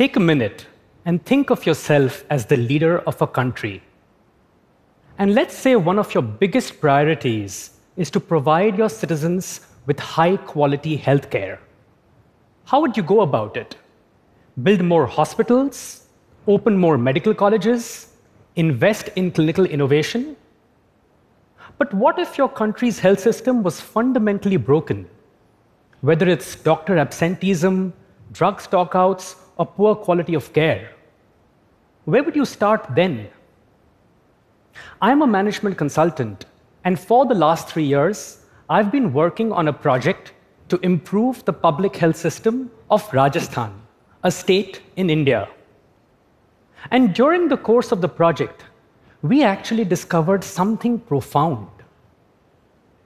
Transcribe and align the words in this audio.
take 0.00 0.16
a 0.16 0.26
minute 0.32 0.66
and 1.04 1.22
think 1.26 1.50
of 1.50 1.66
yourself 1.66 2.24
as 2.30 2.46
the 2.46 2.56
leader 2.56 3.00
of 3.00 3.20
a 3.20 3.26
country. 3.26 3.82
And 5.18 5.34
let's 5.34 5.54
say 5.54 5.76
one 5.76 5.98
of 5.98 6.14
your 6.14 6.22
biggest 6.22 6.80
priorities 6.80 7.72
is 7.98 8.10
to 8.12 8.18
provide 8.18 8.78
your 8.78 8.88
citizens 8.88 9.60
with 9.84 10.00
high 10.00 10.38
quality 10.38 10.96
healthcare. 10.96 11.58
How 12.64 12.80
would 12.80 12.96
you 12.96 13.02
go 13.02 13.20
about 13.20 13.58
it? 13.58 13.76
Build 14.62 14.82
more 14.82 15.04
hospitals, 15.04 16.06
open 16.46 16.78
more 16.78 16.96
medical 16.96 17.34
colleges, 17.34 18.14
invest 18.56 19.10
in 19.16 19.30
clinical 19.30 19.66
innovation? 19.66 20.34
But 21.76 21.92
what 21.92 22.18
if 22.18 22.38
your 22.38 22.48
country's 22.48 22.98
health 22.98 23.20
system 23.20 23.62
was 23.62 23.82
fundamentally 23.82 24.56
broken? 24.56 25.06
Whether 26.00 26.26
it's 26.26 26.56
doctor 26.56 26.96
absenteeism, 26.96 27.92
drug 28.32 28.62
stockouts, 28.62 29.34
or 29.60 29.66
poor 29.66 29.94
quality 29.94 30.34
of 30.34 30.52
care. 30.54 30.90
Where 32.06 32.22
would 32.24 32.34
you 32.34 32.46
start 32.46 32.86
then? 32.96 33.28
I'm 35.02 35.20
a 35.20 35.26
management 35.26 35.76
consultant, 35.76 36.46
and 36.84 36.98
for 36.98 37.26
the 37.26 37.34
last 37.34 37.68
three 37.68 37.84
years, 37.84 38.38
I've 38.70 38.90
been 38.90 39.12
working 39.12 39.52
on 39.52 39.68
a 39.68 39.72
project 39.72 40.32
to 40.70 40.78
improve 40.78 41.44
the 41.44 41.52
public 41.52 41.94
health 41.94 42.16
system 42.16 42.70
of 42.90 43.12
Rajasthan, 43.12 43.72
a 44.24 44.30
state 44.30 44.80
in 44.96 45.10
India. 45.10 45.46
And 46.90 47.12
during 47.12 47.48
the 47.48 47.58
course 47.58 47.92
of 47.92 48.00
the 48.00 48.08
project, 48.08 48.64
we 49.20 49.42
actually 49.42 49.84
discovered 49.84 50.42
something 50.42 50.98
profound. 50.98 51.68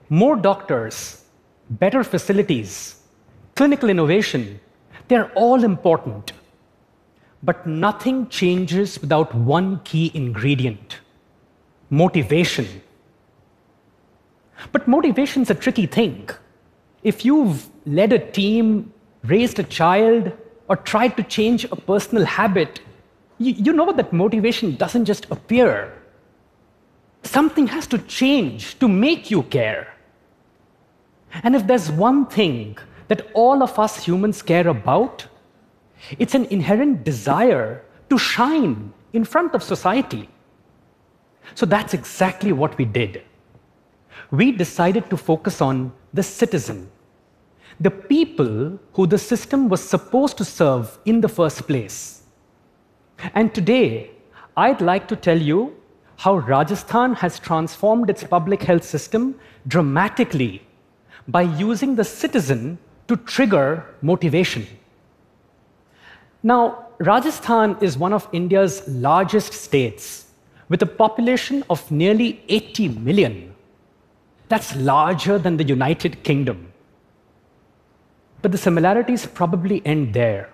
More 0.07 0.37
doctors, 0.37 1.25
better 1.69 2.01
facilities, 2.03 3.01
clinical 3.55 3.89
innovation, 3.89 4.61
they're 5.09 5.31
all 5.33 5.65
important. 5.65 6.31
But 7.45 7.67
nothing 7.67 8.27
changes 8.29 8.99
without 8.99 9.35
one 9.35 9.79
key 9.83 10.11
ingredient 10.13 10.99
motivation. 11.89 12.67
But 14.71 14.87
motivation's 14.87 15.49
a 15.51 15.55
tricky 15.55 15.85
thing. 15.85 16.29
If 17.03 17.23
you've 17.23 17.69
led 17.85 18.11
a 18.13 18.19
team, 18.31 18.91
raised 19.23 19.59
a 19.59 19.63
child, 19.63 20.31
or 20.67 20.75
tried 20.75 21.15
to 21.17 21.23
change 21.23 21.65
a 21.65 21.75
personal 21.75 22.25
habit, 22.25 22.79
you, 23.37 23.73
know 23.73 23.91
that 23.91 24.11
motivation 24.11 24.75
doesn't 24.75 25.05
just 25.05 25.27
appear. 25.29 25.93
Something 27.23 27.67
has 27.67 27.85
to 27.87 27.99
change 27.99 28.79
to 28.79 28.87
make 28.87 29.29
you 29.29 29.43
care. 29.43 29.93
And 31.43 31.55
if 31.55 31.67
there's 31.67 31.91
one 31.91 32.25
thing 32.25 32.77
that 33.09 33.27
all 33.33 33.61
of 33.61 33.77
us 33.77 34.03
humans 34.03 34.41
care 34.41 34.67
about, 34.67 35.27
it's 36.17 36.35
an 36.35 36.45
inherent 36.45 37.03
desire 37.03 37.83
to 38.09 38.17
shine 38.17 38.93
in 39.13 39.23
front 39.23 39.53
of 39.53 39.63
society. 39.63 40.29
So 41.53 41.65
that's 41.65 41.93
exactly 41.93 42.51
what 42.51 42.77
we 42.77 42.85
did. 42.85 43.23
We 44.31 44.51
decided 44.51 45.09
to 45.09 45.17
focus 45.17 45.61
on 45.61 45.93
the 46.13 46.23
citizen, 46.23 46.89
the 47.79 47.91
people 47.91 48.79
who 48.93 49.07
the 49.07 49.17
system 49.17 49.69
was 49.69 49.87
supposed 49.87 50.37
to 50.37 50.45
serve 50.45 50.97
in 51.05 51.21
the 51.21 51.29
first 51.29 51.67
place. 51.67 52.23
And 53.33 53.53
today, 53.53 54.11
I'd 54.57 54.81
like 54.81 55.07
to 55.09 55.15
tell 55.15 55.37
you 55.37 55.75
how 56.17 56.37
Rajasthan 56.37 57.13
has 57.15 57.39
transformed 57.39 58.09
its 58.09 58.23
public 58.23 58.63
health 58.63 58.83
system 58.83 59.35
dramatically 59.67 60.65
by 61.27 61.41
using 61.41 61.95
the 61.95 62.03
citizen 62.03 62.77
to 63.07 63.17
trigger 63.17 63.85
motivation. 64.01 64.65
Now, 66.45 66.89
Rajasthan 66.99 67.77
is 67.81 67.97
one 67.97 68.13
of 68.13 68.29
India's 68.31 68.87
largest 68.87 69.51
states 69.51 70.27
with 70.69 70.83
a 70.83 70.85
population 70.85 71.63
of 71.71 71.89
nearly 71.89 72.43
80 72.47 72.89
million. 72.89 73.55
That's 74.47 74.75
larger 74.75 75.39
than 75.39 75.57
the 75.57 75.63
United 75.63 76.21
Kingdom. 76.23 76.71
But 78.43 78.51
the 78.51 78.59
similarities 78.59 79.25
probably 79.25 79.81
end 79.87 80.13
there. 80.13 80.53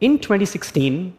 In 0.00 0.16
2016, 0.20 1.18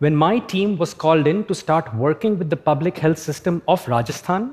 when 0.00 0.16
my 0.16 0.40
team 0.40 0.76
was 0.76 0.92
called 0.92 1.28
in 1.28 1.44
to 1.44 1.54
start 1.54 1.94
working 1.94 2.36
with 2.36 2.50
the 2.50 2.56
public 2.56 2.98
health 2.98 3.18
system 3.18 3.62
of 3.68 3.86
Rajasthan, 3.86 4.52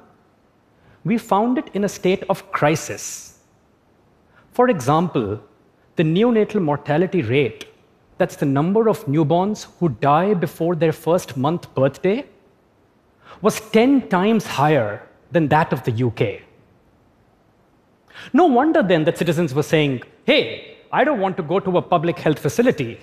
we 1.04 1.18
found 1.18 1.58
it 1.58 1.72
in 1.74 1.84
a 1.84 1.90
state 1.90 2.24
of 2.30 2.52
crisis. 2.52 3.40
For 4.52 4.70
example, 4.70 5.42
the 5.96 6.04
neonatal 6.04 6.62
mortality 6.62 7.24
rate, 7.24 7.73
that's 8.24 8.38
the 8.38 8.46
number 8.46 8.88
of 8.88 9.00
newborns 9.14 9.68
who 9.78 9.90
die 9.90 10.34
before 10.34 10.76
their 10.82 10.94
first 10.94 11.36
month 11.36 11.64
birthday, 11.76 12.24
was 13.42 13.60
10 13.72 14.08
times 14.08 14.46
higher 14.46 15.06
than 15.30 15.50
that 15.50 15.74
of 15.74 15.84
the 15.84 15.94
UK. 16.08 16.22
No 18.32 18.46
wonder 18.46 18.82
then 18.82 19.04
that 19.04 19.18
citizens 19.18 19.54
were 19.54 19.68
saying, 19.74 20.04
hey, 20.24 20.78
I 20.90 21.04
don't 21.04 21.20
want 21.20 21.36
to 21.36 21.44
go 21.44 21.60
to 21.60 21.78
a 21.80 21.82
public 21.82 22.18
health 22.18 22.40
facility. 22.40 22.98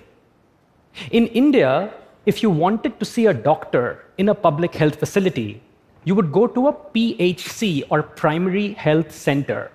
In 1.11 1.27
India, 1.27 1.93
if 2.25 2.41
you 2.41 2.49
wanted 2.49 2.99
to 2.99 3.05
see 3.05 3.27
a 3.27 3.33
doctor 3.51 4.03
in 4.17 4.29
a 4.29 4.33
public 4.33 4.73
health 4.73 4.95
facility, 4.95 5.61
you 6.03 6.15
would 6.15 6.31
go 6.31 6.47
to 6.47 6.67
a 6.69 6.73
PHC 6.73 7.83
or 7.91 8.01
primary 8.01 8.73
health 8.73 9.11
center. 9.11 9.71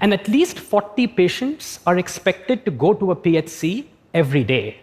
And 0.00 0.14
at 0.14 0.28
least 0.28 0.58
40 0.58 1.08
patients 1.08 1.80
are 1.86 1.98
expected 1.98 2.64
to 2.64 2.70
go 2.70 2.94
to 2.94 3.10
a 3.10 3.16
PHC 3.16 3.88
every 4.14 4.44
day. 4.44 4.80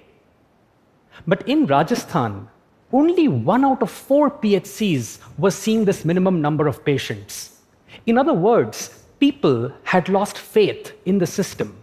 But 1.25 1.47
in 1.47 1.65
Rajasthan, 1.65 2.47
only 2.91 3.27
one 3.27 3.65
out 3.65 3.81
of 3.81 3.91
four 3.91 4.31
PHCs 4.31 5.19
was 5.37 5.55
seeing 5.55 5.85
this 5.85 6.05
minimum 6.05 6.41
number 6.41 6.67
of 6.67 6.85
patients. 6.85 7.59
In 8.05 8.17
other 8.17 8.33
words, 8.33 9.03
people 9.19 9.71
had 9.83 10.07
lost 10.07 10.37
faith 10.37 10.93
in 11.05 11.17
the 11.17 11.27
system. 11.27 11.77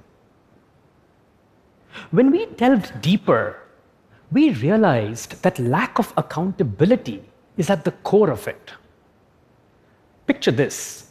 When 2.10 2.30
we 2.30 2.46
delved 2.46 3.00
deeper, 3.02 3.58
we 4.32 4.50
realized 4.50 5.42
that 5.42 5.58
lack 5.58 5.98
of 5.98 6.12
accountability 6.16 7.22
is 7.56 7.70
at 7.70 7.84
the 7.84 7.92
core 7.92 8.30
of 8.30 8.48
it. 8.48 8.72
Picture 10.26 10.50
this 10.50 11.10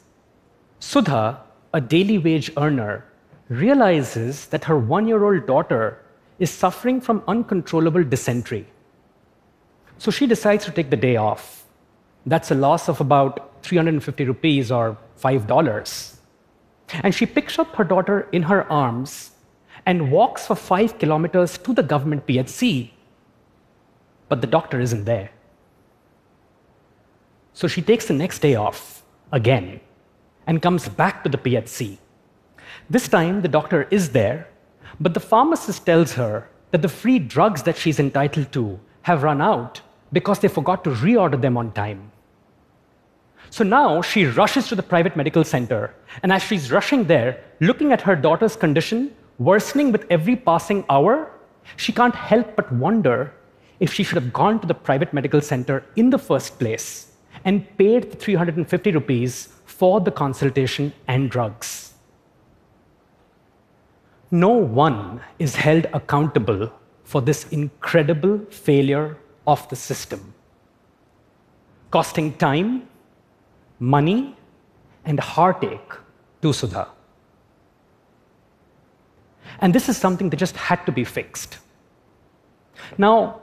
Sudha, 0.80 1.40
a 1.74 1.80
daily 1.80 2.18
wage 2.18 2.52
earner, 2.58 3.06
realizes 3.48 4.48
that 4.48 4.66
her 4.66 4.78
one 4.78 5.08
year 5.08 5.24
old 5.24 5.46
daughter 5.46 6.03
is 6.40 6.50
suffering 6.50 7.00
from 7.02 7.24
uncontrollable 7.28 8.04
dysentery. 8.04 8.68
So 9.98 10.12
she 10.12 10.28
decides 10.28 10.66
to 10.66 10.72
take 10.72 10.90
the 10.90 10.98
day 10.98 11.16
off. 11.16 11.66
That's 12.26 12.52
a 12.52 12.56
loss 12.56 12.90
of 12.90 13.00
about 13.02 13.64
350 13.64 14.26
rupees 14.26 14.72
or 14.72 14.98
$5. 15.20 16.18
And 17.04 17.16
she 17.16 17.26
picks 17.26 17.58
up 17.58 17.76
her 17.76 17.84
daughter 17.84 18.28
in 18.32 18.44
her 18.44 18.70
arms 18.72 19.32
and 19.86 20.12
walks 20.12 20.48
for 20.48 20.56
five 20.56 21.00
kilometers 21.00 21.58
to 21.60 21.74
the 21.74 21.84
government 21.84 22.28
PHC. 22.28 22.92
But 24.30 24.42
the 24.42 24.48
doctor 24.48 24.80
isn't 24.80 25.06
there. 25.06 25.32
So 27.54 27.68
she 27.68 27.82
takes 27.82 28.08
the 28.08 28.14
next 28.14 28.40
day 28.40 28.56
off 28.56 29.04
again 29.32 29.80
and 30.48 30.62
comes 30.62 30.90
back 30.90 31.24
to 31.24 31.30
the 31.30 31.38
PHC. 31.38 31.98
This 32.90 33.08
time, 33.08 33.42
the 33.42 33.48
doctor 33.48 33.88
is 33.92 34.10
there, 34.10 34.48
but 35.00 35.14
the 35.14 35.20
pharmacist 35.20 35.86
tells 35.86 36.14
her 36.14 36.50
that 36.72 36.82
the 36.82 36.90
free 36.90 37.20
drugs 37.20 37.64
that 37.64 37.78
she's 37.78 38.00
entitled 38.00 38.52
to 38.52 38.80
have 39.04 39.24
run 39.24 39.42
out 39.42 39.82
because 40.12 40.40
they 40.40 40.48
forgot 40.48 40.84
to 40.84 40.92
reorder 40.92 41.40
them 41.40 41.58
on 41.58 41.72
time. 41.72 42.12
So 43.50 43.64
now 43.64 44.02
she 44.02 44.26
rushes 44.26 44.68
to 44.70 44.76
the 44.76 44.84
private 44.84 45.16
medical 45.16 45.44
center, 45.44 45.94
and 46.24 46.32
as 46.32 46.42
she's 46.42 46.72
rushing 46.72 47.04
there, 47.04 47.44
looking 47.60 47.92
at 47.92 48.02
her 48.02 48.16
daughter's 48.16 48.56
condition 48.56 49.14
worsening 49.38 49.92
with 49.92 50.06
every 50.10 50.36
passing 50.36 50.84
hour, 50.90 51.32
she 51.78 51.92
can't 51.92 52.16
help 52.16 52.56
but 52.56 52.72
wonder 52.72 53.34
if 53.80 53.94
she 53.94 54.04
should 54.04 54.22
have 54.22 54.34
gone 54.34 54.60
to 54.60 54.68
the 54.68 54.74
private 54.74 55.14
medical 55.14 55.42
center 55.42 55.84
in 55.96 56.10
the 56.10 56.18
first 56.18 56.58
place 56.60 57.12
and 57.46 57.66
paid 57.78 58.12
the 58.12 58.18
350 58.18 58.92
rupees 58.92 59.50
for 59.66 60.00
the 60.00 60.12
consultation 60.12 60.94
and 61.08 61.30
drugs. 61.30 61.93
No 64.34 64.50
one 64.50 65.22
is 65.38 65.56
held 65.56 65.86
accountable 65.94 66.72
for 67.04 67.22
this 67.22 67.48
incredible 67.50 68.40
failure 68.50 69.16
of 69.46 69.70
the 69.70 69.76
system, 69.76 70.34
costing 71.92 72.34
time, 72.38 72.88
money, 73.78 74.36
and 75.06 75.20
heartache 75.20 75.94
to 76.42 76.52
Sudha. 76.52 76.88
And 79.60 79.76
this 79.76 79.88
is 79.88 79.98
something 79.98 80.32
that 80.32 80.38
just 80.38 80.58
had 80.58 80.84
to 80.88 80.92
be 80.92 81.04
fixed. 81.04 81.60
Now, 82.98 83.40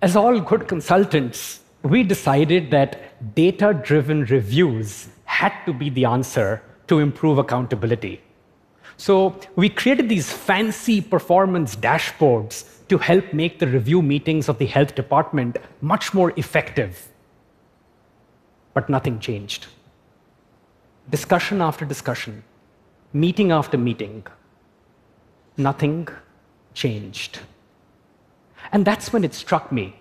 as 0.00 0.16
all 0.16 0.40
good 0.40 0.66
consultants, 0.66 1.60
we 1.82 2.02
decided 2.02 2.70
that 2.70 3.34
data 3.34 3.74
driven 3.74 4.24
reviews 4.24 5.08
had 5.26 5.52
to 5.66 5.74
be 5.74 5.90
the 5.90 6.06
answer 6.06 6.62
to 6.86 7.00
improve 7.00 7.36
accountability. 7.36 8.22
So 8.96 9.38
we 9.56 9.68
created 9.68 10.08
these 10.08 10.32
fancy 10.32 11.00
performance 11.00 11.76
dashboards 11.76 12.64
to 12.88 12.98
help 12.98 13.32
make 13.32 13.58
the 13.58 13.66
review 13.66 14.00
meetings 14.00 14.48
of 14.48 14.58
the 14.58 14.66
health 14.66 14.94
department 14.94 15.58
much 15.80 16.14
more 16.14 16.32
effective. 16.36 17.08
But 18.74 18.88
nothing 18.88 19.18
changed. 19.20 19.66
Discussion 21.10 21.60
after 21.60 21.84
discussion, 21.84 22.42
meeting 23.12 23.52
after 23.52 23.78
meeting, 23.78 24.26
nothing 25.56 26.08
changed. 26.74 27.40
And 28.72 28.84
that's 28.84 29.12
when 29.12 29.24
it 29.24 29.34
struck 29.34 29.70
me. 29.70 29.94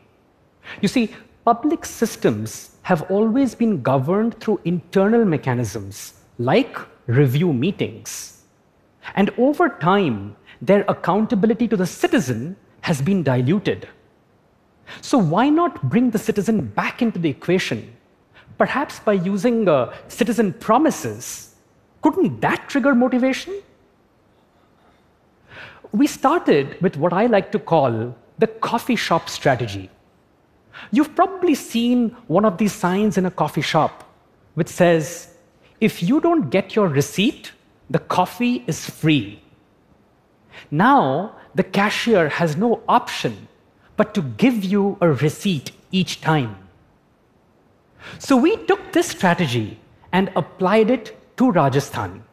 You 0.82 0.88
see, 0.88 1.16
public 1.44 1.86
systems 1.86 2.76
have 2.84 3.04
always 3.12 3.56
been 3.56 3.82
governed 3.82 4.40
through 4.40 4.62
internal 4.66 5.26
mechanisms 5.26 6.14
like 6.40 6.78
review 7.08 7.54
meetings. 7.54 8.35
And 9.14 9.30
over 9.38 9.70
time, 9.70 10.36
their 10.62 10.84
accountability 10.88 11.68
to 11.68 11.78
the 11.78 11.86
citizen 11.86 12.56
has 12.82 13.02
been 13.02 13.24
diluted. 13.24 13.88
So, 15.02 15.18
why 15.18 15.50
not 15.50 15.90
bring 15.90 16.12
the 16.12 16.20
citizen 16.20 16.62
back 16.62 17.02
into 17.02 17.20
the 17.20 17.30
equation? 17.30 17.96
Perhaps 18.58 19.00
by 19.00 19.14
using 19.14 19.68
uh, 19.68 19.94
citizen 20.08 20.54
promises. 20.54 21.56
Couldn't 22.02 22.40
that 22.42 22.70
trigger 22.70 22.94
motivation? 22.94 23.62
We 25.92 26.08
started 26.08 26.80
with 26.82 26.98
what 26.98 27.14
I 27.14 27.26
like 27.26 27.52
to 27.52 27.60
call 27.60 28.16
the 28.38 28.48
coffee 28.48 28.96
shop 28.96 29.30
strategy. 29.30 29.90
You've 30.92 31.16
probably 31.16 31.56
seen 31.56 32.10
one 32.28 32.46
of 32.46 32.58
these 32.58 32.74
signs 32.74 33.18
in 33.18 33.26
a 33.26 33.32
coffee 33.32 33.62
shop 33.62 34.04
which 34.56 34.68
says, 34.68 35.34
if 35.80 36.02
you 36.02 36.20
don't 36.20 36.50
get 36.50 36.76
your 36.76 36.88
receipt, 36.88 37.52
the 37.90 38.00
coffee 38.00 38.64
is 38.68 38.90
free. 38.90 39.42
Now, 40.72 41.36
the 41.54 41.64
cashier 41.64 42.30
has 42.30 42.58
no 42.58 42.82
option 42.88 43.48
but 43.98 44.14
to 44.14 44.22
give 44.22 44.64
you 44.64 44.98
a 45.02 45.10
receipt 45.10 45.72
each 45.92 46.22
time. 46.22 46.58
So 48.20 48.36
we 48.36 48.58
took 48.66 48.92
this 48.92 49.08
strategy 49.08 49.80
and 50.12 50.32
applied 50.36 50.90
it 50.90 51.18
to 51.38 51.52
Rajasthan. 51.52 52.24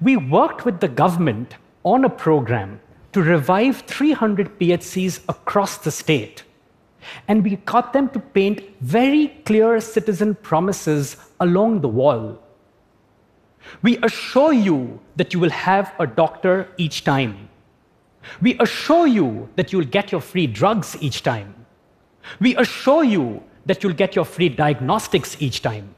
We 0.00 0.16
worked 0.16 0.64
with 0.64 0.80
the 0.80 0.88
government 0.88 1.54
on 1.84 2.04
a 2.04 2.10
program 2.10 2.80
to 3.12 3.22
revive 3.22 3.82
300 3.82 4.58
PHCs 4.58 5.20
across 5.28 5.78
the 5.78 5.90
state. 5.90 6.44
And 7.26 7.42
we 7.42 7.56
got 7.56 7.92
them 7.92 8.10
to 8.10 8.18
paint 8.18 8.62
very 8.80 9.28
clear 9.46 9.80
citizen 9.80 10.34
promises 10.34 11.16
along 11.40 11.80
the 11.80 11.88
wall. 11.88 12.38
We 13.82 13.98
assure 13.98 14.52
you 14.52 15.00
that 15.16 15.32
you 15.32 15.40
will 15.40 15.50
have 15.50 15.92
a 15.98 16.06
doctor 16.06 16.68
each 16.76 17.04
time. 17.04 17.48
We 18.40 18.58
assure 18.58 19.06
you 19.06 19.48
that 19.56 19.72
you'll 19.72 19.84
get 19.84 20.12
your 20.12 20.20
free 20.20 20.46
drugs 20.46 20.96
each 21.00 21.22
time. 21.22 21.54
We 22.40 22.56
assure 22.56 23.04
you 23.04 23.42
that 23.66 23.82
you'll 23.82 23.94
get 23.94 24.16
your 24.16 24.24
free 24.24 24.48
diagnostics 24.48 25.40
each 25.40 25.62
time. 25.62 25.94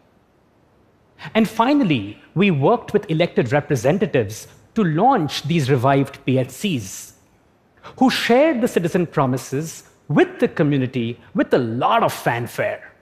And 1.35 1.49
finally, 1.49 2.19
we 2.35 2.51
worked 2.51 2.93
with 2.93 3.11
elected 3.11 3.53
representatives 3.53 4.49
to 4.75 4.85
launch 4.85 5.43
these 5.43 5.71
revived 5.71 6.25
PHCs, 6.27 7.13
who 7.99 8.11
shared 8.11 8.61
the 8.61 8.69
citizen 8.69 9.07
promises 9.07 9.85
with 10.09 10.41
the 10.41 10.49
community 10.49 11.21
with 11.35 11.53
a 11.53 11.59
lot 11.59 12.03
of 12.03 12.13
fanfare. 12.13 12.93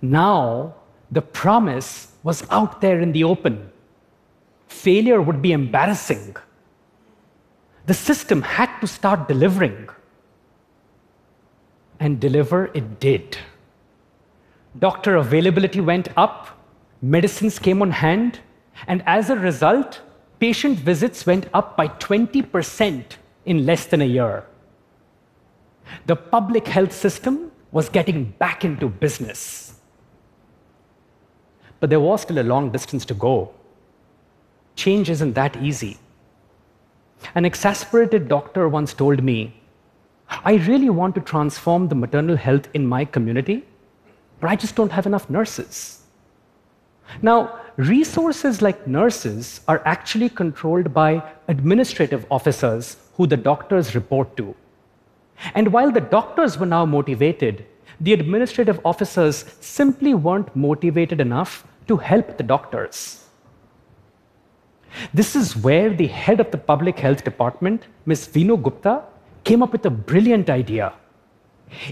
Now, 0.00 0.74
the 1.10 1.22
promise 1.22 2.07
was 2.22 2.44
out 2.50 2.80
there 2.80 3.00
in 3.00 3.12
the 3.12 3.24
open. 3.24 3.70
Failure 4.66 5.22
would 5.22 5.40
be 5.40 5.52
embarrassing. 5.52 6.36
The 7.86 7.94
system 7.94 8.42
had 8.42 8.80
to 8.80 8.86
start 8.86 9.28
delivering. 9.28 9.88
And 12.00 12.20
deliver 12.20 12.66
it 12.74 13.00
did. 13.00 13.38
Doctor 14.78 15.16
availability 15.16 15.80
went 15.80 16.08
up, 16.16 16.58
medicines 17.02 17.58
came 17.58 17.82
on 17.82 17.90
hand, 17.90 18.40
and 18.86 19.02
as 19.06 19.30
a 19.30 19.36
result, 19.36 20.00
patient 20.38 20.78
visits 20.78 21.26
went 21.26 21.46
up 21.52 21.76
by 21.76 21.88
20% 21.88 23.04
in 23.46 23.66
less 23.66 23.86
than 23.86 24.02
a 24.02 24.04
year. 24.04 24.44
The 26.06 26.16
public 26.16 26.68
health 26.68 26.92
system 26.92 27.50
was 27.72 27.88
getting 27.88 28.24
back 28.38 28.64
into 28.64 28.88
business. 28.88 29.77
But 31.80 31.90
there 31.90 32.00
was 32.00 32.22
still 32.22 32.38
a 32.38 32.42
long 32.42 32.70
distance 32.70 33.04
to 33.06 33.14
go. 33.14 33.52
Change 34.76 35.10
isn't 35.10 35.34
that 35.34 35.56
easy. 35.62 35.98
An 37.34 37.44
exasperated 37.44 38.28
doctor 38.28 38.68
once 38.68 38.94
told 38.94 39.22
me, 39.22 39.60
I 40.28 40.54
really 40.54 40.90
want 40.90 41.14
to 41.14 41.20
transform 41.20 41.88
the 41.88 41.94
maternal 41.94 42.36
health 42.36 42.68
in 42.74 42.86
my 42.86 43.04
community, 43.04 43.64
but 44.40 44.50
I 44.50 44.56
just 44.56 44.76
don't 44.76 44.92
have 44.92 45.06
enough 45.06 45.28
nurses. 45.30 46.02
Now, 47.22 47.60
resources 47.76 48.60
like 48.60 48.86
nurses 48.86 49.60
are 49.66 49.82
actually 49.84 50.28
controlled 50.28 50.92
by 50.92 51.22
administrative 51.48 52.26
officers 52.30 52.96
who 53.14 53.26
the 53.26 53.36
doctors 53.36 53.94
report 53.94 54.36
to. 54.36 54.54
And 55.54 55.72
while 55.72 55.90
the 55.90 56.00
doctors 56.00 56.58
were 56.58 56.66
now 56.66 56.84
motivated, 56.84 57.64
the 58.00 58.12
administrative 58.12 58.80
officers 58.84 59.44
simply 59.60 60.14
weren't 60.14 60.54
motivated 60.54 61.20
enough 61.20 61.66
to 61.88 61.96
help 61.96 62.36
the 62.36 62.42
doctors. 62.42 63.24
This 65.12 65.36
is 65.36 65.56
where 65.56 65.90
the 65.92 66.06
head 66.06 66.40
of 66.40 66.50
the 66.50 66.58
public 66.58 66.98
health 66.98 67.24
department, 67.24 67.86
Ms. 68.06 68.28
Veenu 68.28 68.62
Gupta, 68.62 69.02
came 69.44 69.62
up 69.62 69.72
with 69.72 69.84
a 69.86 69.90
brilliant 69.90 70.50
idea 70.50 70.92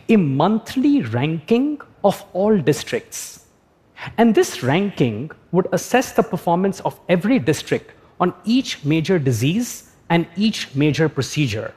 a 0.08 0.16
monthly 0.16 1.02
ranking 1.02 1.78
of 2.02 2.24
all 2.32 2.58
districts. 2.58 3.46
And 4.18 4.34
this 4.34 4.62
ranking 4.62 5.30
would 5.52 5.68
assess 5.72 6.12
the 6.12 6.22
performance 6.22 6.80
of 6.80 6.98
every 7.08 7.38
district 7.38 7.92
on 8.20 8.34
each 8.44 8.84
major 8.84 9.18
disease 9.18 9.92
and 10.08 10.26
each 10.36 10.74
major 10.74 11.08
procedure. 11.08 11.74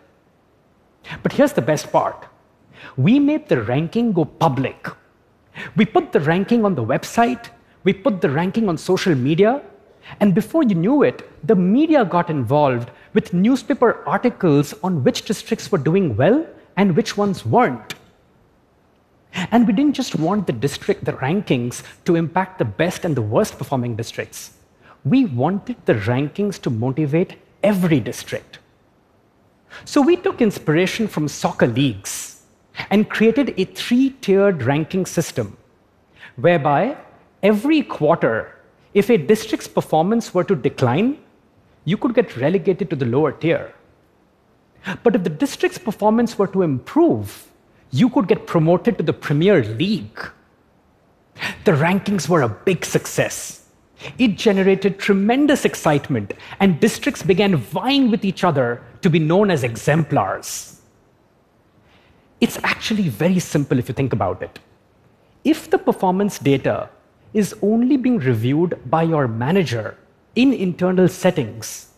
But 1.24 1.34
here's 1.34 1.54
the 1.54 1.62
best 1.62 1.92
part 1.92 2.26
we 2.98 3.20
made 3.20 3.48
the 3.48 3.62
ranking 3.64 4.12
go 4.12 4.26
public. 4.26 4.88
We 5.76 5.86
put 5.86 6.12
the 6.12 6.20
ranking 6.20 6.66
on 6.66 6.76
the 6.76 6.84
website, 6.84 7.50
we 7.84 7.94
put 7.94 8.22
the 8.22 8.30
ranking 8.30 8.70
on 8.70 8.78
social 8.78 9.16
media, 9.16 9.62
and 10.20 10.34
before 10.34 10.64
you 10.64 10.76
knew 10.76 11.04
it, 11.04 11.30
the 11.48 11.56
media 11.56 12.06
got 12.06 12.30
involved 12.30 12.92
with 13.14 13.34
newspaper 13.34 14.04
articles 14.06 14.74
on 14.84 15.04
which 15.04 15.24
districts 15.24 15.72
were 15.72 15.78
doing 15.78 16.16
well 16.16 16.46
and 16.78 16.96
which 16.96 17.18
ones 17.18 17.46
weren't. 17.46 17.94
And 19.52 19.68
we 19.68 19.74
didn't 19.74 19.96
just 19.96 20.16
want 20.16 20.48
the 20.48 20.54
district, 20.54 21.06
the 21.06 21.14
rankings, 21.14 21.84
to 22.06 22.16
impact 22.16 22.58
the 22.58 22.66
best 22.66 23.06
and 23.06 23.16
the 23.16 23.22
worst 23.22 23.58
performing 23.58 23.96
districts. 23.96 24.54
We 25.06 25.26
wanted 25.26 25.78
the 25.86 25.94
rankings 25.94 26.60
to 26.62 26.70
motivate 26.70 27.36
every 27.64 28.00
district. 28.00 28.60
So 29.86 30.02
we 30.02 30.16
took 30.16 30.42
inspiration 30.42 31.08
from 31.08 31.28
soccer 31.28 31.68
leagues 31.68 32.29
and 32.90 33.10
created 33.10 33.54
a 33.58 33.66
three 33.66 34.12
tiered 34.22 34.64
ranking 34.64 35.06
system 35.06 35.58
whereby 36.36 36.98
every 37.44 37.82
quarter, 37.82 38.56
if 38.94 39.10
a 39.10 39.18
district's 39.18 39.68
performance 39.68 40.34
were 40.34 40.44
to 40.44 40.56
decline, 40.56 41.18
you 41.86 41.98
could 41.98 42.14
get 42.14 42.38
relegated 42.38 42.90
to 42.90 42.96
the 42.96 43.06
lower 43.06 43.32
tier. 43.32 43.74
But 45.04 45.16
if 45.16 45.24
the 45.24 45.30
district's 45.30 45.78
performance 45.78 46.38
were 46.38 46.48
to 46.48 46.62
improve, 46.62 47.48
you 47.92 48.10
could 48.10 48.28
get 48.28 48.48
promoted 48.48 48.98
to 48.98 49.04
the 49.04 49.14
Premier 49.14 49.64
League. 49.64 50.20
The 51.66 51.72
rankings 51.72 52.28
were 52.30 52.42
a 52.42 52.50
big 52.50 52.86
success. 52.86 53.68
It 54.18 54.38
generated 54.38 55.00
tremendous 55.00 55.66
excitement, 55.66 56.34
and 56.60 56.80
districts 56.80 57.24
began 57.24 57.56
vying 57.56 58.10
with 58.12 58.24
each 58.24 58.44
other 58.44 58.82
to 59.02 59.10
be 59.10 59.20
known 59.20 59.52
as 59.52 59.64
exemplars. 59.64 60.79
It's 62.42 62.58
actually 62.64 63.10
very 63.10 63.40
simple 63.40 63.80
if 63.80 63.90
you 63.90 63.94
think 63.94 64.14
about 64.14 64.42
it. 64.42 64.60
If 65.44 65.70
the 65.70 65.78
performance 65.78 66.40
data 66.40 66.90
is 67.34 67.56
only 67.62 67.98
being 67.98 68.20
reviewed 68.20 68.80
by 68.90 69.04
your 69.04 69.28
manager 69.28 69.98
in 70.36 70.54
internal 70.54 71.08
settings, 71.08 71.90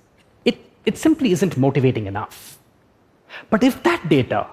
it, 0.45 0.57
it 0.85 0.97
simply 0.97 1.31
isn't 1.31 1.57
motivating 1.57 2.07
enough. 2.07 2.57
But 3.49 3.63
if 3.63 3.81
that 3.83 4.09
data 4.09 4.47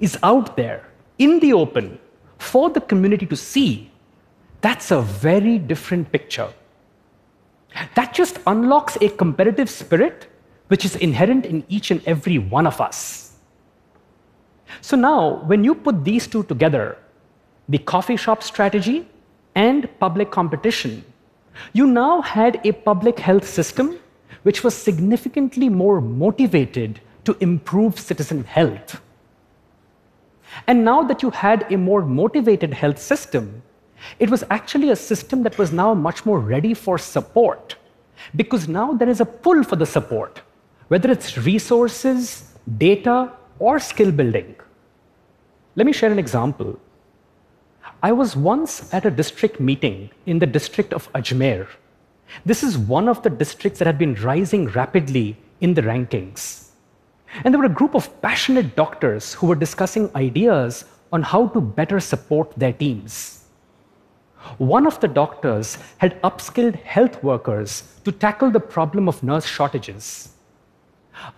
is 0.00 0.18
out 0.22 0.56
there 0.56 0.88
in 1.18 1.40
the 1.40 1.52
open 1.52 1.98
for 2.38 2.70
the 2.70 2.80
community 2.80 3.26
to 3.26 3.36
see, 3.36 3.90
that's 4.60 4.90
a 4.90 5.00
very 5.00 5.58
different 5.58 6.10
picture. 6.10 6.52
That 7.94 8.12
just 8.12 8.38
unlocks 8.46 8.96
a 9.00 9.08
competitive 9.08 9.70
spirit 9.70 10.26
which 10.68 10.84
is 10.84 10.96
inherent 10.96 11.46
in 11.46 11.64
each 11.68 11.90
and 11.90 12.02
every 12.06 12.38
one 12.38 12.66
of 12.66 12.80
us. 12.80 13.27
So 14.80 14.96
now, 14.96 15.42
when 15.46 15.64
you 15.64 15.74
put 15.74 16.04
these 16.04 16.26
two 16.26 16.44
together, 16.44 16.98
the 17.68 17.78
coffee 17.78 18.16
shop 18.16 18.42
strategy 18.42 19.08
and 19.54 19.88
public 19.98 20.30
competition, 20.30 21.04
you 21.72 21.86
now 21.86 22.20
had 22.22 22.60
a 22.64 22.72
public 22.72 23.18
health 23.18 23.46
system 23.46 23.98
which 24.42 24.62
was 24.62 24.74
significantly 24.74 25.68
more 25.68 26.00
motivated 26.00 27.00
to 27.24 27.36
improve 27.40 27.98
citizen 27.98 28.44
health. 28.44 29.00
And 30.66 30.84
now 30.84 31.02
that 31.02 31.22
you 31.22 31.30
had 31.30 31.70
a 31.72 31.76
more 31.76 32.02
motivated 32.02 32.72
health 32.72 32.98
system, 32.98 33.62
it 34.18 34.30
was 34.30 34.44
actually 34.50 34.90
a 34.90 34.96
system 34.96 35.42
that 35.42 35.58
was 35.58 35.72
now 35.72 35.92
much 35.94 36.24
more 36.24 36.38
ready 36.38 36.72
for 36.74 36.98
support 36.98 37.76
because 38.36 38.68
now 38.68 38.92
there 38.92 39.08
is 39.08 39.20
a 39.20 39.24
pull 39.24 39.62
for 39.62 39.76
the 39.76 39.86
support, 39.86 40.40
whether 40.88 41.10
it's 41.10 41.36
resources, 41.38 42.54
data, 42.78 43.32
or 43.58 43.78
skill 43.78 44.12
building. 44.12 44.56
Let 45.76 45.86
me 45.86 45.92
share 45.92 46.10
an 46.10 46.18
example. 46.18 46.78
I 48.02 48.12
was 48.12 48.36
once 48.36 48.92
at 48.92 49.06
a 49.06 49.10
district 49.10 49.58
meeting 49.60 50.10
in 50.26 50.38
the 50.38 50.46
district 50.46 50.92
of 50.92 51.12
Ajmer. 51.12 51.66
This 52.44 52.62
is 52.62 52.78
one 52.78 53.08
of 53.08 53.22
the 53.22 53.30
districts 53.30 53.78
that 53.78 53.86
had 53.86 53.98
been 53.98 54.14
rising 54.14 54.66
rapidly 54.68 55.36
in 55.60 55.74
the 55.74 55.82
rankings. 55.82 56.68
And 57.44 57.52
there 57.52 57.58
were 57.58 57.66
a 57.66 57.80
group 57.80 57.94
of 57.94 58.22
passionate 58.22 58.76
doctors 58.76 59.34
who 59.34 59.46
were 59.46 59.54
discussing 59.54 60.10
ideas 60.14 60.84
on 61.12 61.22
how 61.22 61.48
to 61.48 61.60
better 61.60 62.00
support 62.00 62.52
their 62.56 62.72
teams. 62.72 63.44
One 64.58 64.86
of 64.86 65.00
the 65.00 65.08
doctors 65.08 65.78
had 65.98 66.20
upskilled 66.22 66.76
health 66.76 67.22
workers 67.22 67.82
to 68.04 68.12
tackle 68.12 68.50
the 68.50 68.60
problem 68.60 69.08
of 69.08 69.22
nurse 69.22 69.44
shortages. 69.44 70.30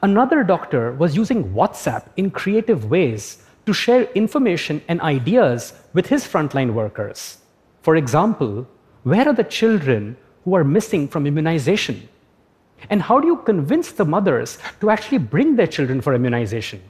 Another 0.02 0.42
doctor 0.42 0.92
was 0.92 1.16
using 1.16 1.52
WhatsApp 1.52 2.04
in 2.16 2.30
creative 2.30 2.90
ways 2.90 3.42
to 3.66 3.72
share 3.72 4.04
information 4.12 4.82
and 4.88 5.00
ideas 5.00 5.74
with 5.92 6.06
his 6.06 6.24
frontline 6.24 6.72
workers. 6.72 7.38
For 7.82 7.96
example, 7.96 8.66
where 9.02 9.28
are 9.28 9.34
the 9.34 9.44
children 9.44 10.16
who 10.44 10.54
are 10.54 10.64
missing 10.64 11.08
from 11.08 11.26
immunization? 11.26 12.08
And 12.88 13.02
how 13.02 13.20
do 13.20 13.26
you 13.26 13.36
convince 13.36 13.92
the 13.92 14.04
mothers 14.04 14.58
to 14.80 14.90
actually 14.90 15.18
bring 15.18 15.56
their 15.56 15.66
children 15.66 16.00
for 16.00 16.14
immunization? 16.14 16.82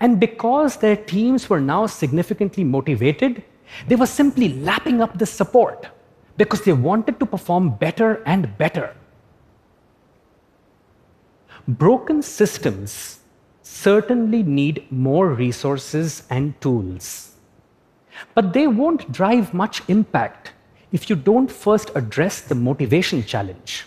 And 0.00 0.18
because 0.18 0.76
their 0.76 0.96
teams 0.96 1.50
were 1.50 1.60
now 1.60 1.86
significantly 1.86 2.64
motivated, 2.64 3.42
they 3.88 3.96
were 3.96 4.06
simply 4.06 4.48
lapping 4.60 5.02
up 5.02 5.18
the 5.18 5.26
support 5.26 5.88
because 6.36 6.62
they 6.62 6.72
wanted 6.72 7.18
to 7.20 7.26
perform 7.26 7.76
better 7.76 8.22
and 8.24 8.56
better. 8.58 8.94
Broken 11.68 12.22
systems 12.22 13.18
certainly 13.62 14.44
need 14.44 14.86
more 14.90 15.30
resources 15.30 16.22
and 16.30 16.58
tools. 16.60 17.32
But 18.34 18.52
they 18.52 18.68
won't 18.68 19.10
drive 19.10 19.52
much 19.52 19.82
impact 19.88 20.52
if 20.92 21.10
you 21.10 21.16
don't 21.16 21.50
first 21.50 21.90
address 21.96 22.40
the 22.40 22.54
motivation 22.54 23.24
challenge. 23.24 23.84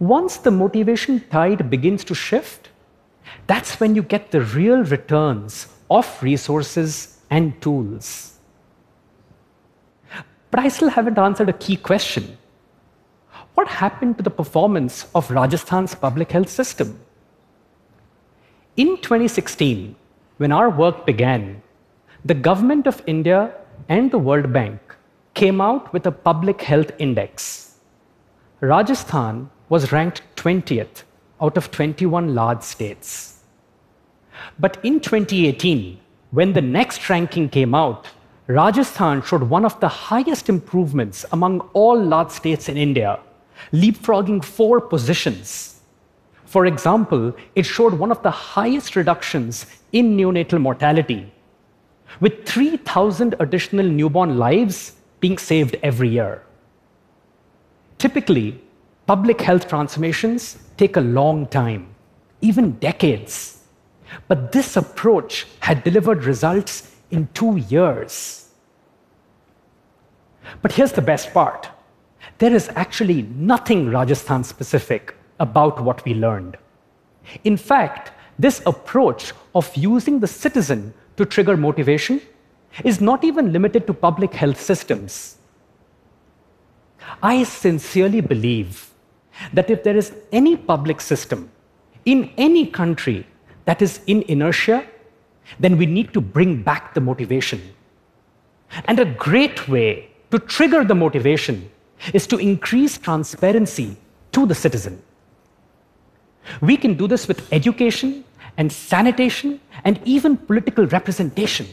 Once 0.00 0.36
the 0.38 0.50
motivation 0.50 1.20
tide 1.30 1.70
begins 1.70 2.02
to 2.04 2.14
shift, 2.14 2.70
that's 3.46 3.78
when 3.78 3.94
you 3.94 4.02
get 4.02 4.32
the 4.32 4.40
real 4.40 4.82
returns 4.82 5.68
of 5.88 6.22
resources 6.22 7.20
and 7.30 7.60
tools. 7.62 8.38
But 10.50 10.58
I 10.58 10.68
still 10.68 10.90
haven't 10.90 11.18
answered 11.18 11.48
a 11.48 11.52
key 11.52 11.76
question. 11.76 12.36
What 13.54 13.68
happened 13.68 14.16
to 14.16 14.22
the 14.22 14.30
performance 14.30 15.06
of 15.14 15.30
Rajasthan's 15.30 15.94
public 15.94 16.32
health 16.32 16.48
system? 16.48 16.98
In 18.76 18.96
2016, 18.96 19.94
when 20.38 20.52
our 20.52 20.70
work 20.70 21.04
began, 21.04 21.62
the 22.24 22.34
government 22.34 22.86
of 22.86 23.02
India 23.06 23.52
and 23.90 24.10
the 24.10 24.18
World 24.18 24.52
Bank 24.54 24.80
came 25.34 25.60
out 25.60 25.92
with 25.92 26.06
a 26.06 26.12
public 26.12 26.62
health 26.62 26.92
index. 26.98 27.78
Rajasthan 28.60 29.50
was 29.68 29.92
ranked 29.92 30.22
20th 30.36 31.02
out 31.40 31.58
of 31.58 31.70
21 31.70 32.34
large 32.34 32.62
states. 32.62 33.40
But 34.58 34.78
in 34.82 35.00
2018, 35.00 35.98
when 36.30 36.54
the 36.54 36.62
next 36.62 37.10
ranking 37.10 37.50
came 37.50 37.74
out, 37.74 38.08
Rajasthan 38.46 39.22
showed 39.22 39.42
one 39.42 39.66
of 39.66 39.78
the 39.80 39.88
highest 39.88 40.48
improvements 40.48 41.26
among 41.32 41.60
all 41.74 42.02
large 42.02 42.30
states 42.30 42.70
in 42.70 42.78
India, 42.78 43.20
leapfrogging 43.72 44.44
four 44.44 44.80
positions. 44.80 45.80
For 46.44 46.66
example, 46.66 47.34
it 47.54 47.64
showed 47.64 47.94
one 47.94 48.10
of 48.10 48.22
the 48.22 48.30
highest 48.30 48.96
reductions 48.96 49.66
in 49.92 50.16
neonatal 50.16 50.60
mortality, 50.60 51.32
with 52.20 52.46
3,000 52.46 53.34
additional 53.40 53.86
newborn 53.86 54.38
lives 54.38 54.92
being 55.20 55.38
saved 55.38 55.76
every 55.82 56.08
year. 56.08 56.42
Typically, 57.98 58.60
public 59.06 59.40
health 59.40 59.68
transformations 59.68 60.58
take 60.76 60.96
a 60.96 61.00
long 61.00 61.46
time, 61.46 61.86
even 62.40 62.72
decades. 62.72 63.62
But 64.28 64.52
this 64.52 64.76
approach 64.76 65.46
had 65.60 65.84
delivered 65.84 66.24
results 66.24 66.94
in 67.10 67.28
two 67.32 67.56
years. 67.56 68.48
But 70.60 70.72
here's 70.72 70.92
the 70.92 71.02
best 71.02 71.32
part 71.32 71.68
there 72.38 72.54
is 72.54 72.70
actually 72.74 73.22
nothing 73.22 73.90
Rajasthan 73.90 74.44
specific 74.44 75.14
about 75.40 75.80
what 75.82 76.04
we 76.04 76.14
learned. 76.14 76.56
In 77.44 77.56
fact, 77.56 78.12
this 78.38 78.62
approach 78.66 79.32
of 79.54 79.74
using 79.76 80.20
the 80.20 80.26
citizen 80.26 80.94
to 81.16 81.24
trigger 81.24 81.56
motivation 81.56 82.20
is 82.84 83.00
not 83.00 83.24
even 83.24 83.52
limited 83.52 83.86
to 83.86 83.94
public 83.94 84.32
health 84.32 84.60
systems. 84.60 85.36
I 87.22 87.42
sincerely 87.42 88.20
believe 88.20 88.90
that 89.52 89.70
if 89.70 89.82
there 89.82 89.96
is 89.96 90.12
any 90.32 90.56
public 90.56 91.00
system 91.00 91.50
in 92.04 92.30
any 92.36 92.66
country 92.66 93.26
that 93.64 93.82
is 93.82 94.00
in 94.06 94.22
inertia, 94.22 94.86
then 95.60 95.76
we 95.76 95.86
need 95.86 96.12
to 96.12 96.20
bring 96.20 96.62
back 96.62 96.94
the 96.94 97.00
motivation. 97.00 97.60
And 98.86 98.98
a 98.98 99.04
great 99.04 99.68
way 99.68 100.10
to 100.30 100.38
trigger 100.38 100.84
the 100.84 100.94
motivation 100.94 101.70
is 102.12 102.26
to 102.26 102.38
increase 102.38 102.98
transparency 102.98 103.96
to 104.32 104.46
the 104.46 104.54
citizen. 104.54 105.02
We 106.60 106.76
can 106.76 106.94
do 106.94 107.06
this 107.06 107.28
with 107.28 107.52
education 107.52 108.24
and 108.56 108.70
sanitation 108.70 109.60
and 109.84 110.00
even 110.04 110.36
political 110.36 110.86
representation. 110.86 111.66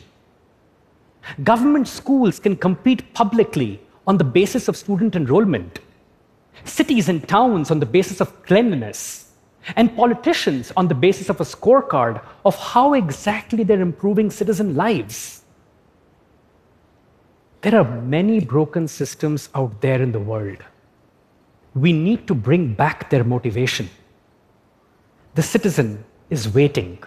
Government 1.43 1.87
schools 1.87 2.39
can 2.39 2.55
compete 2.55 3.13
publicly 3.13 3.81
on 4.07 4.17
the 4.17 4.23
basis 4.23 4.67
of 4.67 4.77
student 4.77 5.15
enrollment, 5.15 5.79
cities 6.63 7.09
and 7.09 7.27
towns 7.27 7.71
on 7.71 7.79
the 7.79 7.85
basis 7.85 8.21
of 8.21 8.43
cleanliness, 8.43 9.31
and 9.75 9.95
politicians 9.95 10.71
on 10.77 10.87
the 10.87 10.95
basis 10.95 11.29
of 11.29 11.39
a 11.41 11.43
scorecard 11.43 12.23
of 12.45 12.55
how 12.55 12.93
exactly 12.93 13.63
they're 13.63 13.81
improving 13.81 14.31
citizen 14.31 14.75
lives. 14.75 15.38
There 17.61 17.75
are 17.75 18.01
many 18.01 18.39
broken 18.39 18.87
systems 18.87 19.49
out 19.53 19.81
there 19.81 20.01
in 20.01 20.13
the 20.13 20.19
world. 20.19 20.63
We 21.75 21.91
need 21.91 22.25
to 22.27 22.33
bring 22.33 22.73
back 22.73 23.09
their 23.09 23.23
motivation. 23.23 23.89
The 25.35 25.41
citizen 25.41 26.05
is 26.29 26.53
waiting. 26.53 27.03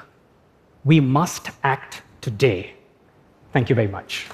We 0.84 1.00
must 1.00 1.50
act 1.64 2.02
today. 2.20 2.74
Thank 3.52 3.70
you 3.70 3.74
very 3.74 3.88
much. 3.88 4.26